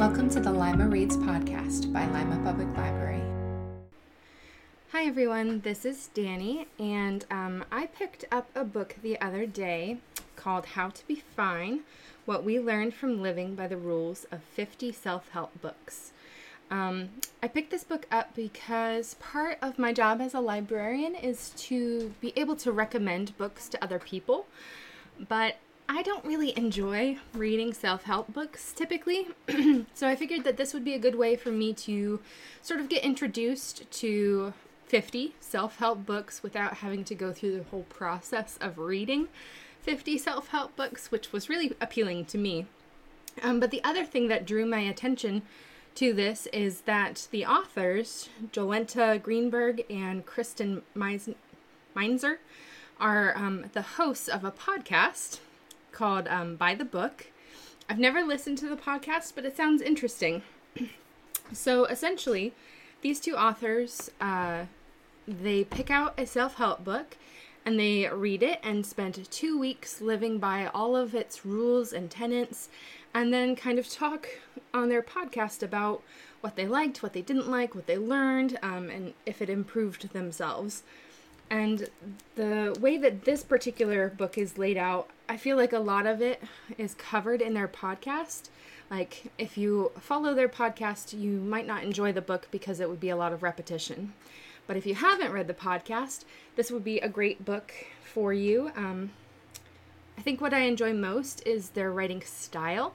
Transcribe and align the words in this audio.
Welcome 0.00 0.30
to 0.30 0.40
the 0.40 0.50
Lima 0.50 0.88
Reads 0.88 1.18
podcast 1.18 1.92
by 1.92 2.06
Lima 2.06 2.40
Public 2.42 2.74
Library. 2.74 3.20
Hi 4.92 5.04
everyone, 5.04 5.60
this 5.60 5.84
is 5.84 6.08
Danny, 6.14 6.68
and 6.78 7.26
um, 7.30 7.66
I 7.70 7.84
picked 7.84 8.24
up 8.32 8.48
a 8.54 8.64
book 8.64 8.96
the 9.02 9.20
other 9.20 9.44
day 9.44 9.98
called 10.36 10.64
How 10.64 10.88
to 10.88 11.06
Be 11.06 11.22
Fine 11.36 11.80
What 12.24 12.44
We 12.44 12.58
Learned 12.58 12.94
from 12.94 13.20
Living 13.20 13.54
by 13.54 13.66
the 13.66 13.76
Rules 13.76 14.24
of 14.32 14.42
50 14.42 14.90
Self 14.90 15.28
Help 15.28 15.60
Books. 15.60 16.12
Um, 16.70 17.10
I 17.42 17.48
picked 17.48 17.70
this 17.70 17.84
book 17.84 18.06
up 18.10 18.34
because 18.34 19.16
part 19.20 19.58
of 19.60 19.78
my 19.78 19.92
job 19.92 20.22
as 20.22 20.32
a 20.32 20.40
librarian 20.40 21.14
is 21.14 21.50
to 21.58 22.14
be 22.22 22.32
able 22.36 22.56
to 22.56 22.72
recommend 22.72 23.36
books 23.36 23.68
to 23.68 23.84
other 23.84 23.98
people, 23.98 24.46
but 25.28 25.56
I 25.92 26.02
don't 26.02 26.24
really 26.24 26.56
enjoy 26.56 27.18
reading 27.34 27.74
self 27.74 28.04
help 28.04 28.32
books 28.32 28.72
typically, 28.72 29.26
so 29.92 30.06
I 30.06 30.14
figured 30.14 30.44
that 30.44 30.56
this 30.56 30.72
would 30.72 30.84
be 30.84 30.94
a 30.94 31.00
good 31.00 31.16
way 31.16 31.34
for 31.34 31.50
me 31.50 31.72
to 31.74 32.20
sort 32.62 32.78
of 32.78 32.88
get 32.88 33.02
introduced 33.02 33.90
to 33.90 34.52
50 34.86 35.34
self 35.40 35.78
help 35.78 36.06
books 36.06 36.44
without 36.44 36.74
having 36.74 37.02
to 37.02 37.14
go 37.16 37.32
through 37.32 37.56
the 37.56 37.64
whole 37.64 37.82
process 37.88 38.56
of 38.60 38.78
reading 38.78 39.26
50 39.82 40.16
self 40.16 40.48
help 40.48 40.76
books, 40.76 41.10
which 41.10 41.32
was 41.32 41.48
really 41.48 41.74
appealing 41.80 42.24
to 42.26 42.38
me. 42.38 42.66
Um, 43.42 43.58
but 43.58 43.72
the 43.72 43.82
other 43.82 44.04
thing 44.04 44.28
that 44.28 44.46
drew 44.46 44.66
my 44.66 44.80
attention 44.82 45.42
to 45.96 46.12
this 46.12 46.46
is 46.52 46.82
that 46.82 47.26
the 47.32 47.44
authors, 47.44 48.28
Jolenta 48.52 49.20
Greenberg 49.20 49.84
and 49.90 50.24
Kristen 50.24 50.82
Meinzer, 50.94 52.38
are 53.00 53.36
um, 53.36 53.64
the 53.72 53.82
hosts 53.82 54.28
of 54.28 54.44
a 54.44 54.52
podcast 54.52 55.40
called 55.92 56.28
um, 56.28 56.56
By 56.56 56.74
the 56.74 56.84
Book. 56.84 57.26
I've 57.88 57.98
never 57.98 58.22
listened 58.22 58.58
to 58.58 58.68
the 58.68 58.76
podcast, 58.76 59.32
but 59.34 59.44
it 59.44 59.56
sounds 59.56 59.82
interesting. 59.82 60.42
so 61.52 61.84
essentially, 61.86 62.52
these 63.02 63.20
two 63.20 63.36
authors, 63.36 64.10
uh, 64.20 64.64
they 65.26 65.64
pick 65.64 65.90
out 65.90 66.18
a 66.18 66.26
self-help 66.26 66.84
book 66.84 67.16
and 67.64 67.78
they 67.78 68.08
read 68.08 68.42
it 68.42 68.58
and 68.62 68.86
spend 68.86 69.30
two 69.30 69.58
weeks 69.58 70.00
living 70.00 70.38
by 70.38 70.66
all 70.66 70.96
of 70.96 71.14
its 71.14 71.44
rules 71.44 71.92
and 71.92 72.10
tenets 72.10 72.68
and 73.12 73.32
then 73.32 73.56
kind 73.56 73.78
of 73.78 73.88
talk 73.88 74.28
on 74.72 74.88
their 74.88 75.02
podcast 75.02 75.62
about 75.62 76.02
what 76.40 76.56
they 76.56 76.66
liked, 76.66 77.02
what 77.02 77.12
they 77.12 77.22
didn't 77.22 77.50
like, 77.50 77.74
what 77.74 77.86
they 77.86 77.98
learned, 77.98 78.58
um, 78.62 78.88
and 78.88 79.12
if 79.26 79.42
it 79.42 79.50
improved 79.50 80.12
themselves. 80.12 80.82
And 81.50 81.88
the 82.36 82.76
way 82.80 82.96
that 82.96 83.24
this 83.24 83.42
particular 83.42 84.08
book 84.08 84.38
is 84.38 84.56
laid 84.56 84.76
out, 84.76 85.10
I 85.30 85.36
feel 85.36 85.56
like 85.56 85.72
a 85.72 85.78
lot 85.78 86.06
of 86.08 86.20
it 86.20 86.42
is 86.76 86.94
covered 86.94 87.40
in 87.40 87.54
their 87.54 87.68
podcast. 87.68 88.48
Like, 88.90 89.30
if 89.38 89.56
you 89.56 89.92
follow 90.00 90.34
their 90.34 90.48
podcast, 90.48 91.16
you 91.16 91.30
might 91.30 91.68
not 91.68 91.84
enjoy 91.84 92.10
the 92.10 92.20
book 92.20 92.48
because 92.50 92.80
it 92.80 92.90
would 92.90 92.98
be 92.98 93.10
a 93.10 93.16
lot 93.16 93.32
of 93.32 93.44
repetition. 93.44 94.12
But 94.66 94.76
if 94.76 94.86
you 94.86 94.96
haven't 94.96 95.30
read 95.30 95.46
the 95.46 95.54
podcast, 95.54 96.24
this 96.56 96.72
would 96.72 96.82
be 96.82 96.98
a 96.98 97.08
great 97.08 97.44
book 97.44 97.72
for 98.02 98.32
you. 98.32 98.72
Um, 98.74 99.12
I 100.18 100.22
think 100.22 100.40
what 100.40 100.52
I 100.52 100.62
enjoy 100.62 100.94
most 100.94 101.46
is 101.46 101.70
their 101.70 101.92
writing 101.92 102.22
style 102.22 102.94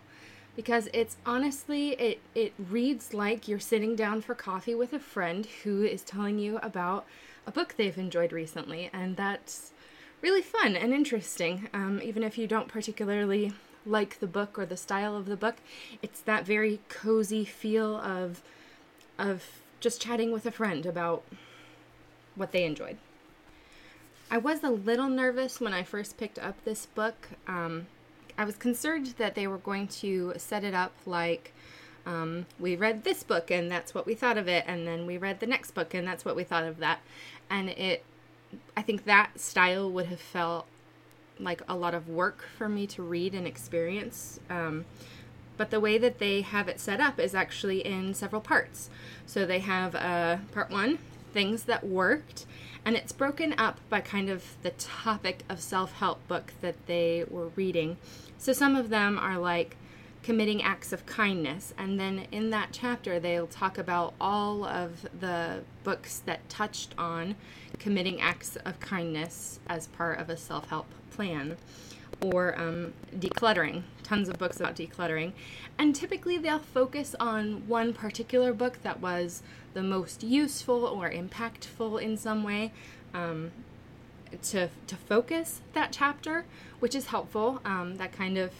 because 0.57 0.89
it's 0.93 1.15
honestly 1.25 1.91
it 1.91 2.19
it 2.33 2.53
reads 2.69 3.13
like 3.13 3.47
you're 3.47 3.59
sitting 3.59 3.95
down 3.95 4.21
for 4.21 4.35
coffee 4.35 4.75
with 4.75 4.91
a 4.91 4.99
friend 4.99 5.47
who 5.63 5.83
is 5.83 6.01
telling 6.01 6.37
you 6.37 6.57
about 6.57 7.05
a 7.47 7.51
book 7.51 7.75
they've 7.77 7.97
enjoyed 7.97 8.33
recently, 8.33 8.89
and 8.91 9.15
that's 9.15 9.71
really 10.21 10.41
fun 10.41 10.75
and 10.75 10.93
interesting. 10.93 11.69
Um, 11.73 12.01
even 12.03 12.23
if 12.23 12.37
you 12.37 12.47
don't 12.47 12.67
particularly 12.67 13.53
like 13.85 14.19
the 14.19 14.27
book 14.27 14.57
or 14.57 14.65
the 14.65 14.77
style 14.77 15.15
of 15.15 15.25
the 15.27 15.37
book, 15.37 15.57
it's 16.01 16.21
that 16.21 16.45
very 16.45 16.79
cozy 16.89 17.45
feel 17.45 17.97
of 17.97 18.41
of 19.17 19.61
just 19.79 20.01
chatting 20.01 20.31
with 20.31 20.45
a 20.45 20.51
friend 20.51 20.85
about 20.85 21.23
what 22.35 22.51
they 22.51 22.65
enjoyed. 22.65 22.97
I 24.29 24.37
was 24.37 24.63
a 24.63 24.69
little 24.69 25.07
nervous 25.07 25.61
when 25.61 25.73
I 25.73 25.83
first 25.83 26.17
picked 26.17 26.39
up 26.39 26.63
this 26.65 26.87
book. 26.87 27.29
Um, 27.47 27.87
I 28.37 28.43
was 28.43 28.55
concerned 28.55 29.13
that 29.17 29.35
they 29.35 29.47
were 29.47 29.59
going 29.59 29.87
to 29.87 30.33
set 30.37 30.63
it 30.63 30.73
up 30.73 30.91
like 31.05 31.53
um, 32.05 32.45
we 32.59 32.75
read 32.75 33.03
this 33.03 33.23
book 33.23 33.49
and 33.51 33.71
that's 33.71 33.93
what 33.93 34.05
we 34.05 34.15
thought 34.15 34.37
of 34.37 34.47
it, 34.47 34.65
and 34.67 34.87
then 34.87 35.05
we 35.05 35.17
read 35.17 35.39
the 35.39 35.47
next 35.47 35.71
book 35.71 35.93
and 35.93 36.07
that's 36.07 36.25
what 36.25 36.35
we 36.35 36.43
thought 36.43 36.63
of 36.63 36.77
that. 36.79 36.99
And 37.49 37.69
it, 37.69 38.03
I 38.75 38.81
think 38.81 39.05
that 39.05 39.39
style 39.39 39.89
would 39.91 40.07
have 40.07 40.19
felt 40.19 40.65
like 41.39 41.61
a 41.67 41.75
lot 41.75 41.93
of 41.93 42.07
work 42.07 42.45
for 42.57 42.69
me 42.69 42.87
to 42.87 43.03
read 43.03 43.33
and 43.33 43.45
experience. 43.45 44.39
Um, 44.49 44.85
but 45.57 45.69
the 45.69 45.79
way 45.79 45.97
that 45.97 46.19
they 46.19 46.41
have 46.41 46.67
it 46.67 46.79
set 46.79 46.99
up 46.99 47.19
is 47.19 47.33
actually 47.33 47.85
in 47.85 48.13
several 48.13 48.41
parts. 48.41 48.89
So 49.25 49.45
they 49.45 49.59
have 49.59 49.95
uh, 49.95 50.37
part 50.51 50.69
one, 50.69 50.99
things 51.33 51.63
that 51.63 51.85
worked, 51.85 52.45
and 52.83 52.95
it's 52.95 53.11
broken 53.11 53.55
up 53.57 53.79
by 53.89 54.01
kind 54.01 54.29
of 54.29 54.43
the 54.61 54.71
topic 54.71 55.43
of 55.49 55.59
self 55.59 55.93
help 55.93 56.25
book 56.27 56.53
that 56.61 56.85
they 56.87 57.25
were 57.29 57.47
reading. 57.55 57.97
So 58.37 58.53
some 58.53 58.75
of 58.75 58.89
them 58.89 59.17
are 59.17 59.37
like 59.37 59.77
committing 60.25 60.61
acts 60.63 60.91
of 60.91 61.05
kindness. 61.05 61.71
And 61.77 61.99
then 61.99 62.25
in 62.31 62.49
that 62.49 62.69
chapter, 62.71 63.19
they'll 63.19 63.47
talk 63.47 63.77
about 63.77 64.15
all 64.19 64.65
of 64.65 65.07
the 65.19 65.61
books 65.83 66.19
that 66.25 66.49
touched 66.49 66.95
on 66.97 67.35
committing 67.79 68.21
acts 68.21 68.55
of 68.57 68.79
kindness 68.79 69.59
as 69.67 69.87
part 69.87 70.19
of 70.19 70.29
a 70.29 70.37
self 70.37 70.69
help 70.69 70.87
plan 71.11 71.57
or 72.21 72.59
um, 72.59 72.93
decluttering. 73.15 73.83
Tons 74.03 74.29
of 74.29 74.37
books 74.37 74.59
about 74.59 74.75
decluttering. 74.75 75.33
And 75.77 75.95
typically 75.95 76.37
they'll 76.37 76.59
focus 76.59 77.15
on 77.19 77.67
one 77.67 77.93
particular 77.93 78.53
book 78.53 78.81
that 78.83 78.99
was 78.99 79.43
the 79.73 79.83
most 79.83 80.23
useful 80.23 80.85
or 80.85 81.09
impactful 81.09 82.01
in 82.01 82.17
some 82.17 82.43
way. 82.43 82.71
Um, 83.13 83.51
to, 84.41 84.69
to 84.87 84.95
focus 84.95 85.61
that 85.73 85.91
chapter, 85.91 86.45
which 86.79 86.95
is 86.95 87.07
helpful. 87.07 87.61
Um, 87.63 87.95
that 87.97 88.11
kind 88.11 88.37
of 88.37 88.51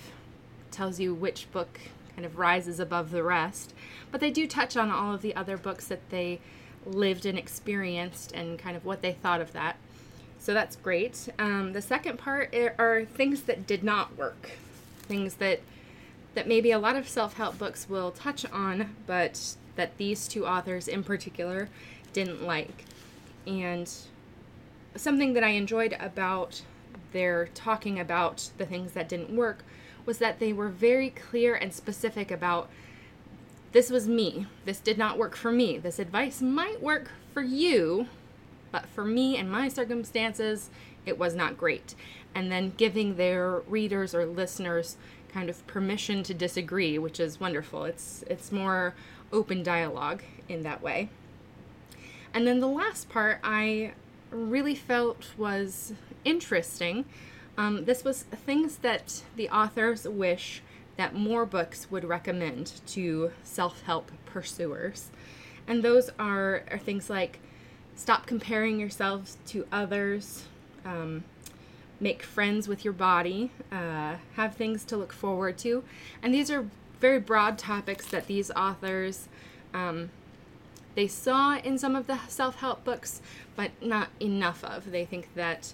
tells 0.71 0.99
you 0.99 1.13
which 1.13 1.51
book 1.51 1.79
kind 2.15 2.25
of 2.25 2.37
rises 2.37 2.79
above 2.79 3.11
the 3.11 3.23
rest. 3.23 3.73
But 4.11 4.21
they 4.21 4.31
do 4.31 4.47
touch 4.47 4.77
on 4.77 4.89
all 4.89 5.13
of 5.13 5.21
the 5.21 5.35
other 5.35 5.57
books 5.57 5.87
that 5.87 6.09
they 6.09 6.39
lived 6.85 7.25
and 7.25 7.37
experienced 7.37 8.31
and 8.33 8.59
kind 8.59 8.77
of 8.77 8.85
what 8.85 9.01
they 9.01 9.13
thought 9.13 9.41
of 9.41 9.53
that. 9.53 9.77
So 10.39 10.53
that's 10.53 10.75
great. 10.75 11.29
Um, 11.39 11.73
the 11.73 11.81
second 11.81 12.17
part 12.19 12.53
are 12.77 13.05
things 13.05 13.43
that 13.43 13.65
did 13.65 13.83
not 13.83 14.15
work, 14.17 14.51
things 14.99 15.35
that 15.35 15.61
that 16.35 16.47
maybe 16.47 16.71
a 16.71 16.77
lot 16.77 16.97
of 16.97 17.07
self-help 17.07 17.57
books 17.57 17.87
will 17.89 18.11
touch 18.11 18.45
on, 18.51 18.93
but 19.07 19.55
that 19.77 19.97
these 19.97 20.27
two 20.27 20.45
authors 20.45 20.87
in 20.87 21.01
particular 21.01 21.69
didn't 22.11 22.43
like. 22.43 22.83
And 23.47 23.89
something 24.95 25.33
that 25.33 25.43
I 25.43 25.49
enjoyed 25.49 25.95
about 25.99 26.61
their 27.13 27.47
talking 27.53 27.99
about 27.99 28.49
the 28.57 28.65
things 28.65 28.91
that 28.91 29.07
didn't 29.07 29.33
work 29.33 29.63
was 30.05 30.17
that 30.17 30.39
they 30.39 30.51
were 30.51 30.69
very 30.69 31.09
clear 31.09 31.55
and 31.55 31.73
specific 31.73 32.29
about 32.31 32.69
this 33.75 33.89
was 33.89 34.07
me. 34.07 34.47
This 34.63 34.79
did 34.79 34.97
not 34.97 35.17
work 35.17 35.35
for 35.35 35.51
me. 35.51 35.77
This 35.77 35.99
advice 35.99 36.41
might 36.41 36.81
work 36.81 37.11
for 37.33 37.41
you, 37.41 38.07
but 38.71 38.85
for 38.85 39.03
me 39.03 39.35
and 39.35 39.51
my 39.51 39.67
circumstances, 39.67 40.69
it 41.05 41.19
was 41.19 41.35
not 41.35 41.57
great. 41.57 41.93
And 42.33 42.49
then 42.49 42.71
giving 42.77 43.17
their 43.17 43.59
readers 43.67 44.15
or 44.15 44.25
listeners 44.25 44.95
kind 45.27 45.49
of 45.49 45.67
permission 45.67 46.23
to 46.23 46.33
disagree, 46.33 46.97
which 46.97 47.19
is 47.19 47.41
wonderful. 47.41 47.83
It's 47.83 48.23
it's 48.29 48.49
more 48.49 48.95
open 49.33 49.61
dialogue 49.61 50.23
in 50.47 50.63
that 50.63 50.81
way. 50.81 51.09
And 52.33 52.47
then 52.47 52.61
the 52.61 52.69
last 52.69 53.09
part 53.09 53.41
I 53.43 53.91
really 54.31 54.75
felt 54.75 55.31
was 55.37 55.91
interesting 56.23 57.03
um, 57.57 57.85
this 57.85 58.03
was 58.03 58.23
things 58.23 58.77
that 58.77 59.23
the 59.35 59.49
authors 59.49 60.07
wish 60.07 60.61
that 60.97 61.13
more 61.13 61.45
books 61.45 61.89
would 61.91 62.05
recommend 62.05 62.73
to 62.87 63.31
self 63.43 63.81
help 63.83 64.11
pursuers. 64.25 65.11
And 65.67 65.83
those 65.83 66.09
are, 66.19 66.63
are 66.71 66.77
things 66.77 67.09
like 67.09 67.39
stop 67.95 68.25
comparing 68.25 68.79
yourselves 68.79 69.37
to 69.47 69.65
others, 69.71 70.45
um, 70.83 71.23
make 71.99 72.21
friends 72.23 72.67
with 72.67 72.83
your 72.83 72.93
body, 72.93 73.51
uh, 73.71 74.15
have 74.35 74.55
things 74.55 74.83
to 74.85 74.97
look 74.97 75.13
forward 75.13 75.57
to. 75.59 75.83
And 76.21 76.33
these 76.33 76.51
are 76.51 76.65
very 76.99 77.19
broad 77.19 77.57
topics 77.57 78.07
that 78.07 78.27
these 78.27 78.51
authors. 78.51 79.27
Um, 79.73 80.09
they 80.95 81.07
saw 81.07 81.57
in 81.57 81.77
some 81.77 81.95
of 81.95 82.07
the 82.07 82.19
self-help 82.29 82.85
books 82.85 83.21
but 83.55 83.71
not 83.81 84.09
enough 84.21 84.63
of 84.63 84.91
they 84.91 85.05
think 85.05 85.33
that 85.35 85.73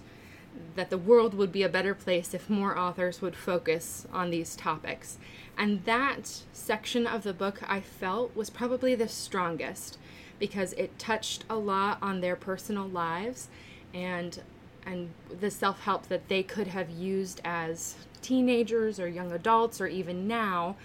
that 0.76 0.90
the 0.90 0.98
world 0.98 1.34
would 1.34 1.52
be 1.52 1.64
a 1.64 1.70
better 1.70 1.94
place 1.94 2.34
if 2.34 2.50
more 2.50 2.78
authors 2.78 3.22
would 3.22 3.36
focus 3.36 4.08
on 4.12 4.30
these 4.30 4.56
topics. 4.56 5.18
And 5.58 5.84
that 5.86 6.42
section 6.54 7.06
of 7.06 7.24
the 7.24 7.34
book 7.34 7.62
I 7.68 7.82
felt 7.82 8.36
was 8.36 8.50
probably 8.50 8.96
the 8.96 9.08
strongest 9.08 9.98
because 10.40 10.74
it 10.74 10.98
touched 10.98 11.46
a 11.50 11.56
lot 11.56 11.98
on 12.02 12.22
their 12.22 12.36
personal 12.36 12.88
lives 12.88 13.48
and 13.94 14.42
and 14.84 15.12
the 15.40 15.52
self-help 15.52 16.08
that 16.08 16.28
they 16.28 16.42
could 16.42 16.66
have 16.66 16.90
used 16.90 17.40
as 17.46 17.96
teenagers 18.24 19.00
or 19.00 19.08
young 19.08 19.32
adults 19.32 19.80
or 19.80 19.86
even 19.86 20.28
now 20.28 20.76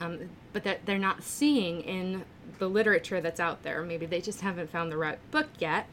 um, 0.00 0.28
but 0.52 0.64
that 0.64 0.84
they're 0.86 0.98
not 0.98 1.22
seeing 1.22 1.80
in 1.80 2.24
the 2.58 2.68
literature 2.68 3.20
that's 3.20 3.40
out 3.40 3.62
there. 3.62 3.82
Maybe 3.82 4.06
they 4.06 4.20
just 4.20 4.40
haven't 4.40 4.70
found 4.70 4.92
the 4.92 4.96
right 4.96 5.18
book 5.30 5.48
yet, 5.58 5.86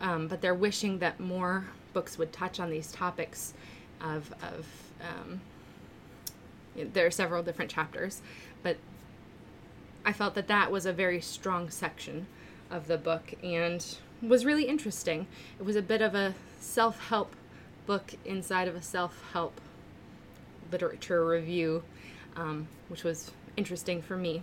um, 0.00 0.28
but 0.28 0.40
they're 0.40 0.54
wishing 0.54 0.98
that 0.98 1.20
more 1.20 1.66
books 1.92 2.18
would 2.18 2.32
touch 2.32 2.60
on 2.60 2.70
these 2.70 2.92
topics 2.92 3.54
of, 4.00 4.32
of 4.42 4.66
um, 5.00 5.40
there 6.74 7.06
are 7.06 7.10
several 7.10 7.42
different 7.42 7.70
chapters, 7.70 8.22
but 8.62 8.76
I 10.04 10.12
felt 10.12 10.34
that 10.34 10.48
that 10.48 10.70
was 10.70 10.86
a 10.86 10.92
very 10.92 11.20
strong 11.20 11.70
section 11.70 12.26
of 12.70 12.86
the 12.86 12.98
book 12.98 13.34
and 13.42 13.84
was 14.22 14.44
really 14.44 14.64
interesting. 14.64 15.26
It 15.58 15.64
was 15.64 15.76
a 15.76 15.82
bit 15.82 16.02
of 16.02 16.14
a 16.14 16.34
self 16.60 17.08
help 17.08 17.34
book 17.86 18.14
inside 18.24 18.68
of 18.68 18.74
a 18.74 18.82
self 18.82 19.22
help 19.32 19.60
literature 20.70 21.26
review, 21.26 21.82
um, 22.36 22.68
which 22.88 23.04
was 23.04 23.32
interesting 23.56 24.02
for 24.02 24.16
me. 24.16 24.42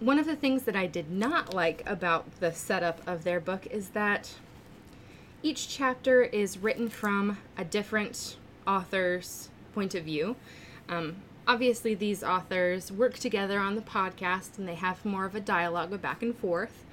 One 0.00 0.18
of 0.18 0.26
the 0.26 0.36
things 0.36 0.64
that 0.64 0.76
I 0.76 0.86
did 0.86 1.10
not 1.10 1.54
like 1.54 1.82
about 1.86 2.40
the 2.40 2.52
setup 2.52 3.06
of 3.06 3.24
their 3.24 3.40
book 3.40 3.66
is 3.66 3.90
that 3.90 4.34
each 5.42 5.68
chapter 5.68 6.22
is 6.22 6.58
written 6.58 6.88
from 6.88 7.38
a 7.56 7.64
different 7.64 8.36
author's 8.66 9.48
point 9.74 9.94
of 9.94 10.04
view. 10.04 10.36
Um, 10.88 11.16
obviously, 11.46 11.94
these 11.94 12.22
authors 12.22 12.90
work 12.90 13.18
together 13.18 13.58
on 13.60 13.74
the 13.74 13.82
podcast 13.82 14.58
and 14.58 14.66
they 14.66 14.74
have 14.74 15.04
more 15.04 15.24
of 15.24 15.34
a 15.34 15.40
dialogue, 15.40 15.92
a 15.92 15.98
back 15.98 16.22
and 16.22 16.36
forth. 16.36 16.84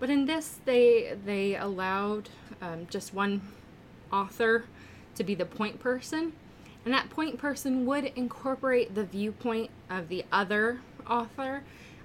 But 0.00 0.10
in 0.10 0.26
this, 0.26 0.60
they 0.64 1.16
they 1.24 1.56
allowed 1.56 2.28
um, 2.62 2.86
just 2.88 3.12
one 3.12 3.42
author 4.12 4.64
to 5.16 5.24
be 5.24 5.34
the 5.34 5.44
point 5.44 5.80
person, 5.80 6.32
and 6.84 6.94
that 6.94 7.10
point 7.10 7.38
person 7.38 7.84
would 7.86 8.04
incorporate 8.14 8.94
the 8.94 9.04
viewpoint 9.04 9.70
of 9.90 10.08
the 10.08 10.24
other 10.30 10.80
author 11.08 11.62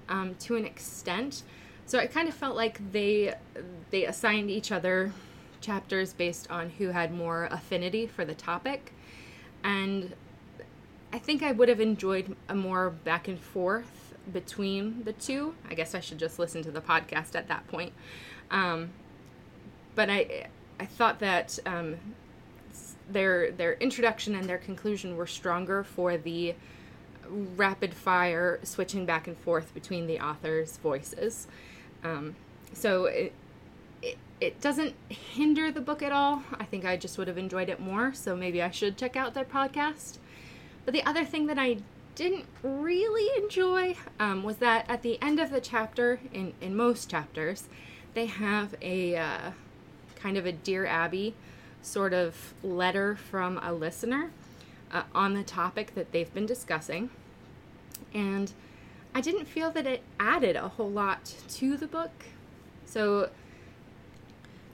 um, 0.08 0.34
to 0.40 0.56
an 0.56 0.64
extent. 0.64 1.44
So 1.86 1.98
it 1.98 2.12
kind 2.12 2.28
of 2.28 2.34
felt 2.34 2.56
like 2.56 2.80
they 2.92 3.34
they 3.90 4.06
assigned 4.06 4.50
each 4.50 4.72
other 4.72 5.12
chapters 5.64 6.12
based 6.12 6.50
on 6.50 6.70
who 6.70 6.88
had 6.88 7.12
more 7.12 7.48
affinity 7.50 8.06
for 8.06 8.24
the 8.24 8.34
topic, 8.34 8.92
and 9.62 10.14
I 11.12 11.18
think 11.18 11.42
I 11.42 11.52
would 11.52 11.68
have 11.68 11.80
enjoyed 11.80 12.36
a 12.48 12.54
more 12.54 12.90
back 12.90 13.28
and 13.28 13.38
forth 13.38 14.14
between 14.32 15.04
the 15.04 15.12
two. 15.12 15.54
I 15.68 15.74
guess 15.74 15.94
I 15.94 16.00
should 16.00 16.18
just 16.18 16.38
listen 16.38 16.62
to 16.64 16.70
the 16.70 16.80
podcast 16.80 17.34
at 17.34 17.48
that 17.48 17.66
point. 17.68 17.92
Um, 18.50 18.90
but 19.94 20.10
I 20.10 20.48
I 20.80 20.86
thought 20.86 21.20
that 21.20 21.58
um, 21.66 21.96
their 23.08 23.52
their 23.52 23.74
introduction 23.74 24.34
and 24.34 24.48
their 24.48 24.58
conclusion 24.58 25.16
were 25.16 25.26
stronger 25.26 25.84
for 25.84 26.16
the 26.16 26.54
rapid 27.56 27.94
fire 27.94 28.60
switching 28.62 29.06
back 29.06 29.26
and 29.26 29.36
forth 29.38 29.72
between 29.72 30.06
the 30.06 30.20
authors' 30.20 30.76
voices. 30.78 31.46
Um, 32.02 32.36
so 32.72 33.30
it 34.40 34.60
doesn't 34.60 34.94
hinder 35.08 35.70
the 35.70 35.80
book 35.80 36.02
at 36.02 36.12
all. 36.12 36.42
I 36.58 36.64
think 36.64 36.84
I 36.84 36.96
just 36.96 37.18
would 37.18 37.28
have 37.28 37.38
enjoyed 37.38 37.68
it 37.68 37.80
more. 37.80 38.12
So 38.14 38.36
maybe 38.36 38.62
I 38.62 38.70
should 38.70 38.96
check 38.96 39.16
out 39.16 39.34
their 39.34 39.44
podcast. 39.44 40.18
But 40.84 40.92
the 40.92 41.04
other 41.04 41.24
thing 41.24 41.46
that 41.46 41.58
I 41.58 41.78
didn't 42.14 42.46
really 42.62 43.42
enjoy 43.42 43.96
um, 44.20 44.42
was 44.42 44.58
that 44.58 44.88
at 44.88 45.02
the 45.02 45.20
end 45.22 45.40
of 45.40 45.50
the 45.50 45.60
chapter, 45.60 46.20
in, 46.32 46.52
in 46.60 46.76
most 46.76 47.10
chapters, 47.10 47.68
they 48.14 48.26
have 48.26 48.74
a 48.82 49.16
uh, 49.16 49.50
kind 50.16 50.36
of 50.36 50.46
a 50.46 50.52
Dear 50.52 50.86
Abby 50.86 51.34
sort 51.82 52.12
of 52.12 52.54
letter 52.62 53.16
from 53.16 53.58
a 53.58 53.72
listener 53.72 54.30
uh, 54.92 55.02
on 55.14 55.34
the 55.34 55.42
topic 55.42 55.94
that 55.94 56.12
they've 56.12 56.32
been 56.32 56.46
discussing. 56.46 57.10
And 58.12 58.52
I 59.14 59.20
didn't 59.20 59.46
feel 59.46 59.70
that 59.72 59.86
it 59.86 60.02
added 60.18 60.56
a 60.56 60.68
whole 60.68 60.90
lot 60.90 61.34
to 61.50 61.76
the 61.76 61.86
book. 61.86 62.26
So 62.86 63.30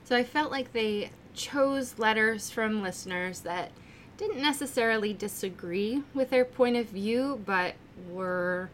so 0.03 0.15
I 0.15 0.23
felt 0.23 0.51
like 0.51 0.73
they 0.73 1.11
chose 1.33 1.97
letters 1.97 2.49
from 2.49 2.81
listeners 2.81 3.41
that 3.41 3.71
didn't 4.17 4.41
necessarily 4.41 5.13
disagree 5.13 6.03
with 6.13 6.29
their 6.29 6.45
point 6.45 6.75
of 6.75 6.87
view, 6.87 7.41
but 7.45 7.73
were 8.09 8.69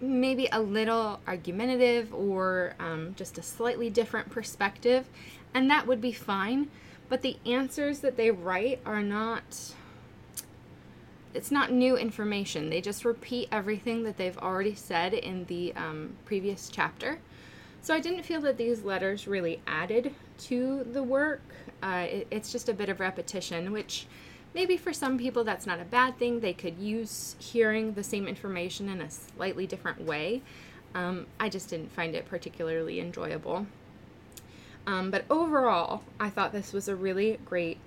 maybe 0.00 0.48
a 0.52 0.60
little 0.60 1.20
argumentative 1.26 2.12
or 2.14 2.74
um, 2.78 3.14
just 3.16 3.38
a 3.38 3.42
slightly 3.42 3.90
different 3.90 4.30
perspective, 4.30 5.06
and 5.54 5.70
that 5.70 5.86
would 5.86 6.00
be 6.00 6.12
fine. 6.12 6.70
But 7.08 7.22
the 7.22 7.38
answers 7.44 8.00
that 8.00 8.16
they 8.16 8.30
write 8.30 8.80
are 8.86 9.02
not. 9.02 9.74
It's 11.32 11.52
not 11.52 11.70
new 11.70 11.96
information. 11.96 12.70
They 12.70 12.80
just 12.80 13.04
repeat 13.04 13.48
everything 13.52 14.02
that 14.02 14.16
they've 14.16 14.38
already 14.38 14.74
said 14.74 15.14
in 15.14 15.44
the 15.44 15.72
um, 15.76 16.14
previous 16.24 16.68
chapter. 16.68 17.20
So 17.82 17.94
I 17.94 18.00
didn't 18.00 18.24
feel 18.24 18.40
that 18.42 18.58
these 18.58 18.82
letters 18.82 19.26
really 19.26 19.62
added 19.66 20.14
to 20.38 20.84
the 20.84 21.02
work. 21.02 21.42
Uh, 21.82 22.06
it, 22.08 22.26
it's 22.30 22.52
just 22.52 22.68
a 22.68 22.74
bit 22.74 22.88
of 22.88 23.00
repetition, 23.00 23.72
which 23.72 24.06
maybe 24.54 24.76
for 24.76 24.92
some 24.92 25.18
people 25.18 25.44
that's 25.44 25.66
not 25.66 25.80
a 25.80 25.84
bad 25.84 26.18
thing. 26.18 26.40
They 26.40 26.52
could 26.52 26.78
use 26.78 27.36
hearing 27.38 27.94
the 27.94 28.04
same 28.04 28.28
information 28.28 28.88
in 28.88 29.00
a 29.00 29.10
slightly 29.10 29.66
different 29.66 30.02
way. 30.02 30.42
Um, 30.94 31.26
I 31.38 31.48
just 31.48 31.70
didn't 31.70 31.92
find 31.92 32.14
it 32.14 32.26
particularly 32.28 33.00
enjoyable. 33.00 33.66
Um, 34.86 35.10
but 35.10 35.24
overall, 35.30 36.02
I 36.18 36.30
thought 36.30 36.52
this 36.52 36.72
was 36.72 36.88
a 36.88 36.96
really 36.96 37.38
great 37.44 37.78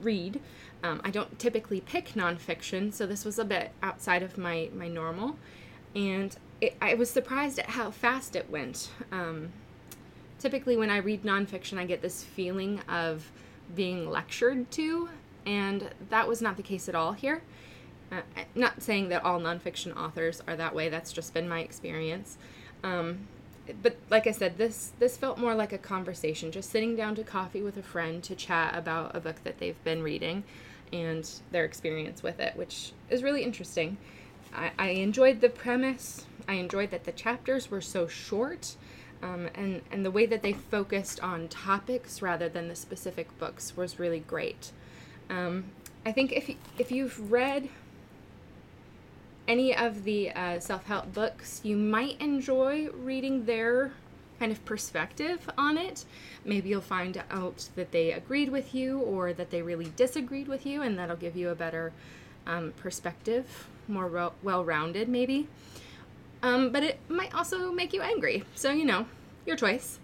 read. 0.00 0.40
Um, 0.82 1.00
I 1.04 1.10
don't 1.10 1.38
typically 1.38 1.80
pick 1.80 2.08
nonfiction, 2.10 2.92
so 2.92 3.06
this 3.06 3.24
was 3.24 3.38
a 3.38 3.44
bit 3.44 3.72
outside 3.82 4.22
of 4.22 4.38
my, 4.38 4.70
my 4.74 4.88
normal. 4.88 5.36
And 5.94 6.36
it, 6.60 6.76
I 6.80 6.94
was 6.94 7.10
surprised 7.10 7.58
at 7.58 7.66
how 7.66 7.90
fast 7.90 8.36
it 8.36 8.50
went. 8.50 8.90
Um, 9.12 9.50
typically, 10.38 10.76
when 10.76 10.90
I 10.90 10.98
read 10.98 11.22
nonfiction, 11.22 11.78
I 11.78 11.84
get 11.84 12.02
this 12.02 12.22
feeling 12.22 12.80
of 12.88 13.30
being 13.74 14.10
lectured 14.10 14.70
to 14.72 15.08
and 15.46 15.90
that 16.10 16.28
was 16.28 16.40
not 16.40 16.56
the 16.56 16.62
case 16.62 16.88
at 16.88 16.94
all 16.94 17.12
here. 17.12 17.42
Uh, 18.12 18.20
not 18.54 18.82
saying 18.82 19.08
that 19.08 19.24
all 19.24 19.40
nonfiction 19.40 19.96
authors 19.96 20.42
are 20.46 20.56
that 20.56 20.74
way. 20.74 20.88
That's 20.88 21.12
just 21.12 21.34
been 21.34 21.48
my 21.48 21.60
experience. 21.60 22.38
Um, 22.82 23.26
but 23.82 23.96
like 24.10 24.26
I 24.26 24.30
said, 24.30 24.58
this 24.58 24.92
this 24.98 25.16
felt 25.16 25.38
more 25.38 25.54
like 25.54 25.72
a 25.72 25.78
conversation, 25.78 26.52
just 26.52 26.70
sitting 26.70 26.96
down 26.96 27.14
to 27.14 27.24
coffee 27.24 27.62
with 27.62 27.76
a 27.76 27.82
friend 27.82 28.22
to 28.24 28.34
chat 28.34 28.76
about 28.76 29.16
a 29.16 29.20
book 29.20 29.36
that 29.44 29.58
they've 29.58 29.82
been 29.84 30.02
reading 30.02 30.44
and 30.92 31.28
their 31.50 31.64
experience 31.64 32.22
with 32.22 32.40
it, 32.40 32.56
which 32.56 32.92
is 33.08 33.22
really 33.22 33.42
interesting. 33.42 33.96
I, 34.54 34.70
I 34.78 34.88
enjoyed 34.90 35.40
the 35.40 35.48
premise. 35.48 36.26
I 36.48 36.54
enjoyed 36.54 36.90
that 36.90 37.04
the 37.04 37.12
chapters 37.12 37.70
were 37.70 37.80
so 37.80 38.06
short. 38.06 38.76
Um, 39.22 39.48
and, 39.54 39.80
and 39.90 40.04
the 40.04 40.10
way 40.10 40.26
that 40.26 40.42
they 40.42 40.52
focused 40.52 41.20
on 41.20 41.48
topics 41.48 42.20
rather 42.20 42.48
than 42.48 42.68
the 42.68 42.76
specific 42.76 43.38
books 43.38 43.76
was 43.76 43.98
really 43.98 44.20
great. 44.20 44.70
Um, 45.30 45.64
I 46.04 46.12
think 46.12 46.32
if 46.32 46.50
if 46.78 46.92
you've 46.92 47.32
read 47.32 47.70
any 49.48 49.74
of 49.74 50.04
the 50.04 50.30
uh, 50.32 50.60
self 50.60 50.84
help 50.84 51.12
books, 51.14 51.60
you 51.64 51.76
might 51.76 52.20
enjoy 52.20 52.88
reading 52.90 53.46
their 53.46 53.92
kind 54.38 54.52
of 54.52 54.64
perspective 54.64 55.48
on 55.56 55.78
it. 55.78 56.04
Maybe 56.44 56.68
you'll 56.68 56.80
find 56.80 57.22
out 57.30 57.68
that 57.76 57.92
they 57.92 58.12
agreed 58.12 58.50
with 58.50 58.74
you 58.74 58.98
or 58.98 59.32
that 59.32 59.50
they 59.50 59.62
really 59.62 59.92
disagreed 59.96 60.48
with 60.48 60.66
you, 60.66 60.82
and 60.82 60.98
that'll 60.98 61.16
give 61.16 61.36
you 61.36 61.50
a 61.50 61.54
better 61.54 61.92
um, 62.46 62.72
perspective, 62.76 63.68
more 63.88 64.32
well 64.42 64.64
rounded, 64.64 65.08
maybe. 65.08 65.48
Um, 66.44 66.72
but 66.72 66.82
it 66.82 66.98
might 67.08 67.34
also 67.34 67.72
make 67.72 67.94
you 67.94 68.02
angry. 68.02 68.44
So, 68.54 68.70
you 68.70 68.84
know, 68.84 69.06
your 69.46 69.56
choice. 69.56 69.98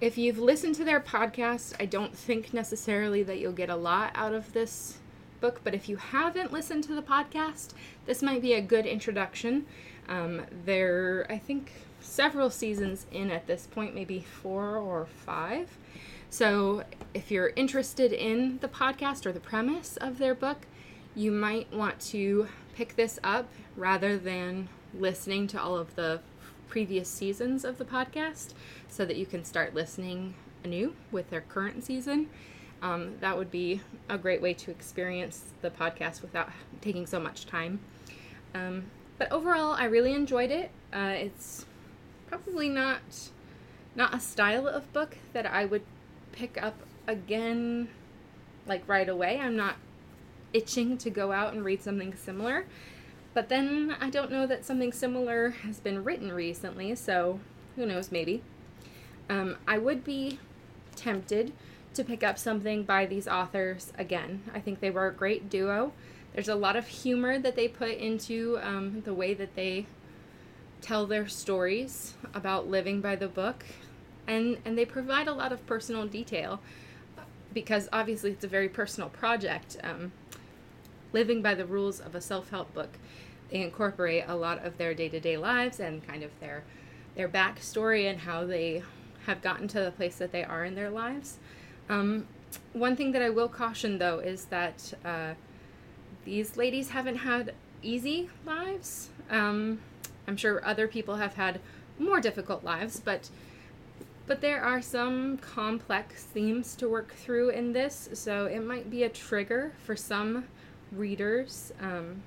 If 0.00 0.16
you've 0.16 0.38
listened 0.38 0.74
to 0.76 0.84
their 0.84 1.00
podcast, 1.00 1.74
I 1.78 1.84
don't 1.84 2.16
think 2.16 2.54
necessarily 2.54 3.22
that 3.24 3.38
you'll 3.38 3.52
get 3.52 3.68
a 3.68 3.76
lot 3.76 4.12
out 4.14 4.32
of 4.32 4.54
this 4.54 5.00
book, 5.42 5.60
but 5.64 5.74
if 5.74 5.86
you 5.86 5.96
haven't 5.96 6.50
listened 6.50 6.84
to 6.84 6.94
the 6.94 7.02
podcast, 7.02 7.74
this 8.06 8.22
might 8.22 8.40
be 8.40 8.54
a 8.54 8.62
good 8.62 8.86
introduction. 8.86 9.66
Um, 10.08 10.46
there, 10.64 11.26
I 11.28 11.36
think, 11.36 11.72
several 12.00 12.48
seasons 12.48 13.04
in 13.12 13.30
at 13.30 13.46
this 13.46 13.66
point, 13.66 13.94
maybe 13.94 14.20
four 14.20 14.78
or 14.78 15.04
five. 15.04 15.76
So, 16.30 16.84
if 17.12 17.30
you're 17.30 17.52
interested 17.54 18.14
in 18.14 18.60
the 18.60 18.68
podcast 18.68 19.26
or 19.26 19.32
the 19.32 19.40
premise 19.40 19.98
of 19.98 20.16
their 20.16 20.34
book, 20.34 20.66
you 21.14 21.30
might 21.30 21.70
want 21.70 22.00
to 22.12 22.48
pick 22.74 22.96
this 22.96 23.20
up 23.22 23.46
rather 23.76 24.16
than 24.16 24.70
listening 24.98 25.46
to 25.48 25.60
all 25.60 25.76
of 25.76 25.94
the 25.96 26.20
previous 26.68 27.08
seasons 27.08 27.64
of 27.64 27.78
the 27.78 27.84
podcast 27.84 28.54
so 28.88 29.04
that 29.04 29.16
you 29.16 29.26
can 29.26 29.44
start 29.44 29.74
listening 29.74 30.34
anew 30.64 30.94
with 31.10 31.28
their 31.30 31.40
current 31.42 31.84
season. 31.84 32.28
Um, 32.80 33.12
that 33.20 33.36
would 33.36 33.50
be 33.50 33.80
a 34.08 34.18
great 34.18 34.42
way 34.42 34.54
to 34.54 34.70
experience 34.70 35.52
the 35.60 35.70
podcast 35.70 36.22
without 36.22 36.50
taking 36.80 37.06
so 37.06 37.20
much 37.20 37.46
time. 37.46 37.80
Um, 38.54 38.84
but 39.18 39.30
overall, 39.30 39.72
I 39.72 39.84
really 39.84 40.14
enjoyed 40.14 40.50
it. 40.50 40.70
Uh, 40.92 41.14
it's 41.14 41.66
probably 42.26 42.68
not 42.68 43.00
not 43.94 44.14
a 44.14 44.20
style 44.20 44.66
of 44.66 44.90
book 44.92 45.18
that 45.32 45.46
I 45.46 45.66
would 45.66 45.82
pick 46.32 46.60
up 46.62 46.74
again, 47.06 47.88
like 48.66 48.82
right 48.88 49.08
away. 49.08 49.38
I'm 49.38 49.56
not 49.56 49.76
itching 50.52 50.98
to 50.98 51.10
go 51.10 51.32
out 51.32 51.52
and 51.52 51.64
read 51.64 51.82
something 51.82 52.14
similar. 52.14 52.66
But 53.34 53.48
then 53.48 53.96
I 54.00 54.10
don't 54.10 54.30
know 54.30 54.46
that 54.46 54.64
something 54.64 54.92
similar 54.92 55.50
has 55.50 55.80
been 55.80 56.04
written 56.04 56.32
recently, 56.32 56.94
so 56.94 57.40
who 57.76 57.86
knows, 57.86 58.12
maybe. 58.12 58.42
Um, 59.28 59.56
I 59.66 59.78
would 59.78 60.04
be 60.04 60.38
tempted 60.96 61.52
to 61.94 62.04
pick 62.04 62.22
up 62.22 62.38
something 62.38 62.82
by 62.82 63.06
these 63.06 63.28
authors 63.28 63.92
again. 63.98 64.42
I 64.54 64.60
think 64.60 64.80
they 64.80 64.90
were 64.90 65.06
a 65.06 65.12
great 65.12 65.48
duo. 65.48 65.92
There's 66.34 66.48
a 66.48 66.54
lot 66.54 66.76
of 66.76 66.86
humor 66.86 67.38
that 67.38 67.56
they 67.56 67.68
put 67.68 67.90
into 67.90 68.58
um, 68.62 69.02
the 69.04 69.14
way 69.14 69.34
that 69.34 69.54
they 69.54 69.86
tell 70.80 71.06
their 71.06 71.28
stories 71.28 72.14
about 72.34 72.68
living 72.68 73.00
by 73.00 73.16
the 73.16 73.28
book, 73.28 73.64
and 74.26 74.58
and 74.64 74.76
they 74.76 74.84
provide 74.84 75.28
a 75.28 75.32
lot 75.32 75.52
of 75.52 75.64
personal 75.66 76.06
detail 76.06 76.60
because 77.52 77.88
obviously 77.92 78.30
it's 78.30 78.44
a 78.44 78.48
very 78.48 78.68
personal 78.68 79.08
project. 79.10 79.76
Um, 79.82 80.12
living 81.12 81.42
by 81.42 81.54
the 81.54 81.66
rules 81.66 82.00
of 82.00 82.14
a 82.14 82.20
self-help 82.20 82.72
book, 82.74 82.90
they 83.50 83.60
incorporate 83.60 84.24
a 84.26 84.34
lot 84.34 84.64
of 84.64 84.78
their 84.78 84.94
day-to-day 84.94 85.36
lives 85.36 85.80
and 85.80 86.06
kind 86.06 86.22
of 86.22 86.30
their 86.40 86.64
their 87.14 87.28
backstory 87.28 88.08
and 88.08 88.20
how 88.20 88.46
they 88.46 88.82
have 89.26 89.42
gotten 89.42 89.68
to 89.68 89.80
the 89.80 89.90
place 89.90 90.16
that 90.16 90.32
they 90.32 90.42
are 90.42 90.64
in 90.64 90.74
their 90.74 90.88
lives. 90.88 91.38
Um, 91.90 92.26
one 92.72 92.96
thing 92.96 93.12
that 93.12 93.20
I 93.20 93.28
will 93.28 93.48
caution 93.48 93.98
though 93.98 94.18
is 94.18 94.46
that 94.46 94.94
uh, 95.04 95.34
these 96.24 96.56
ladies 96.56 96.90
haven't 96.90 97.16
had 97.16 97.54
easy 97.82 98.30
lives. 98.46 99.10
Um, 99.28 99.80
I'm 100.26 100.36
sure 100.36 100.64
other 100.64 100.88
people 100.88 101.16
have 101.16 101.34
had 101.34 101.60
more 101.98 102.20
difficult 102.20 102.64
lives, 102.64 103.00
but 103.00 103.28
but 104.26 104.40
there 104.40 104.62
are 104.62 104.80
some 104.80 105.36
complex 105.38 106.22
themes 106.22 106.76
to 106.76 106.88
work 106.88 107.12
through 107.12 107.50
in 107.50 107.72
this, 107.72 108.08
so 108.14 108.46
it 108.46 108.60
might 108.60 108.88
be 108.88 109.02
a 109.02 109.08
trigger 109.08 109.72
for 109.84 109.96
some 109.96 110.44
readers. 110.92 111.72
Um, 111.80 112.22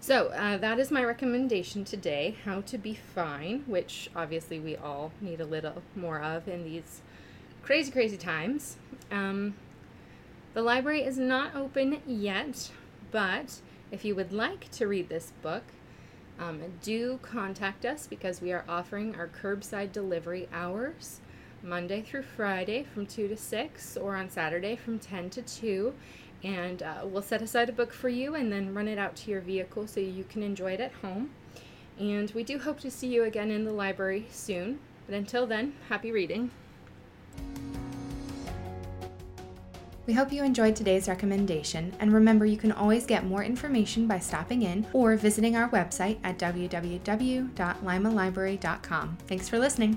so 0.00 0.28
uh, 0.28 0.58
that 0.58 0.78
is 0.78 0.90
my 0.90 1.04
recommendation 1.04 1.84
today: 1.84 2.36
how 2.44 2.60
to 2.62 2.78
be 2.78 2.94
fine, 2.94 3.64
which 3.66 4.10
obviously 4.14 4.60
we 4.60 4.76
all 4.76 5.12
need 5.20 5.40
a 5.40 5.46
little 5.46 5.82
more 5.96 6.20
of 6.20 6.48
in 6.48 6.64
these 6.64 7.00
crazy, 7.62 7.90
crazy 7.90 8.16
times. 8.16 8.76
Um, 9.10 9.54
the 10.52 10.62
library 10.62 11.02
is 11.02 11.18
not 11.18 11.54
open 11.56 12.00
yet, 12.06 12.70
but 13.10 13.60
if 13.90 14.04
you 14.04 14.14
would 14.14 14.32
like 14.32 14.70
to 14.72 14.86
read 14.86 15.08
this 15.08 15.32
book, 15.42 15.64
um, 16.38 16.60
do 16.82 17.18
contact 17.22 17.84
us 17.84 18.06
because 18.06 18.40
we 18.40 18.52
are 18.52 18.64
offering 18.68 19.14
our 19.14 19.28
curbside 19.28 19.92
delivery 19.92 20.48
hours 20.52 21.20
Monday 21.62 22.02
through 22.02 22.22
Friday 22.22 22.82
from 22.82 23.06
2 23.06 23.28
to 23.28 23.36
6 23.36 23.96
or 23.96 24.16
on 24.16 24.28
Saturday 24.28 24.76
from 24.76 24.98
10 24.98 25.30
to 25.30 25.42
2. 25.42 25.94
And 26.44 26.82
uh, 26.82 27.00
we'll 27.04 27.22
set 27.22 27.42
aside 27.42 27.70
a 27.70 27.72
book 27.72 27.92
for 27.92 28.08
you 28.08 28.34
and 28.34 28.52
then 28.52 28.74
run 28.74 28.86
it 28.86 28.98
out 28.98 29.16
to 29.16 29.30
your 29.30 29.40
vehicle 29.40 29.86
so 29.86 29.98
you 29.98 30.24
can 30.24 30.42
enjoy 30.42 30.72
it 30.72 30.80
at 30.80 30.92
home. 30.92 31.30
And 31.98 32.30
we 32.32 32.44
do 32.44 32.58
hope 32.58 32.80
to 32.80 32.90
see 32.90 33.08
you 33.08 33.24
again 33.24 33.50
in 33.50 33.64
the 33.64 33.72
library 33.72 34.26
soon. 34.30 34.78
But 35.06 35.14
until 35.14 35.46
then, 35.46 35.74
happy 35.88 36.12
reading. 36.12 36.50
We 40.06 40.12
hope 40.12 40.32
you 40.32 40.44
enjoyed 40.44 40.76
today's 40.76 41.08
recommendation, 41.08 41.94
and 41.98 42.12
remember 42.12 42.44
you 42.44 42.58
can 42.58 42.72
always 42.72 43.06
get 43.06 43.24
more 43.24 43.42
information 43.42 44.06
by 44.06 44.18
stopping 44.18 44.60
in 44.60 44.86
or 44.92 45.16
visiting 45.16 45.56
our 45.56 45.70
website 45.70 46.18
at 46.22 46.38
www.limalibrary.com. 46.38 49.18
Thanks 49.26 49.48
for 49.48 49.58
listening. 49.58 49.96